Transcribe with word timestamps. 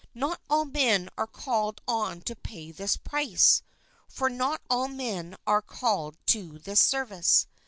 Not 0.15 0.41
all 0.49 0.65
men 0.65 1.09
are 1.15 1.27
called 1.27 1.79
on 1.87 2.21
to 2.21 2.35
pay 2.35 2.71
this 2.71 2.97
price, 2.97 3.61
for 4.07 4.31
not 4.31 4.61
all 4.67 4.87
men 4.87 5.35
are 5.45 5.61
called 5.61 6.17
to 6.25 6.57
this 6.57 6.79
service. 6.79 7.45